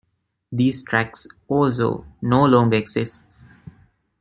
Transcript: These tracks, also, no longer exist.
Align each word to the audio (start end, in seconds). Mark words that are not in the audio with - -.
These 0.51 0.81
tracks, 0.81 1.27
also, 1.47 2.07
no 2.23 2.43
longer 2.47 2.75
exist. 2.75 3.45